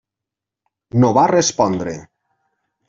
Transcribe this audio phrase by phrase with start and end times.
[1.03, 1.97] No va respondre.